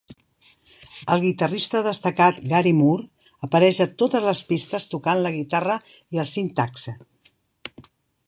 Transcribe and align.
El 1.15 1.19
guitarrista 1.25 1.81
destacat 1.87 2.39
Gary 2.53 2.71
Moore 2.77 3.05
apareix 3.49 3.81
a 3.85 3.87
totes 4.01 4.25
les 4.29 4.41
pistes 4.53 4.89
tocant 4.95 5.23
la 5.27 5.33
guitarra 5.37 5.75
i 6.17 6.23
el 6.23 6.29
SynthAxe. 6.33 6.95